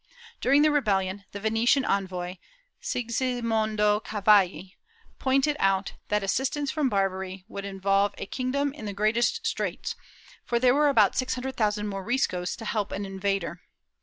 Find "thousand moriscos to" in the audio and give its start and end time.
11.55-12.65